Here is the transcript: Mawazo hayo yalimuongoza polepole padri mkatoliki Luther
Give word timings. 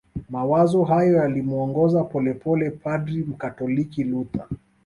Mawazo 0.29 0.83
hayo 0.83 1.13
yalimuongoza 1.15 2.03
polepole 2.03 2.69
padri 2.71 3.23
mkatoliki 3.23 4.03
Luther 4.03 4.47